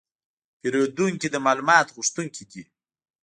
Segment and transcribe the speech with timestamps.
[0.59, 2.63] پیرودونکي د معلوماتو غوښتونکي دي.